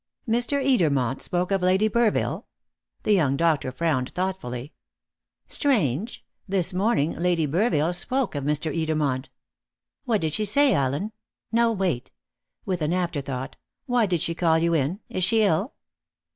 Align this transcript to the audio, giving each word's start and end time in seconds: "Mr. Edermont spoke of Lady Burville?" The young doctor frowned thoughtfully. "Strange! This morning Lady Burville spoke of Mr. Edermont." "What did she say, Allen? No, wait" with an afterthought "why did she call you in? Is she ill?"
"Mr. 0.27 0.59
Edermont 0.65 1.21
spoke 1.21 1.51
of 1.51 1.61
Lady 1.61 1.87
Burville?" 1.87 2.45
The 3.03 3.13
young 3.13 3.37
doctor 3.37 3.71
frowned 3.71 4.11
thoughtfully. 4.15 4.73
"Strange! 5.45 6.25
This 6.47 6.73
morning 6.73 7.11
Lady 7.13 7.45
Burville 7.45 7.93
spoke 7.93 8.33
of 8.33 8.43
Mr. 8.43 8.75
Edermont." 8.75 9.27
"What 10.05 10.21
did 10.21 10.33
she 10.33 10.45
say, 10.45 10.73
Allen? 10.73 11.11
No, 11.51 11.71
wait" 11.71 12.09
with 12.65 12.81
an 12.81 12.93
afterthought 12.93 13.57
"why 13.85 14.07
did 14.07 14.21
she 14.23 14.33
call 14.33 14.57
you 14.57 14.73
in? 14.73 15.01
Is 15.07 15.23
she 15.23 15.43
ill?" 15.43 15.75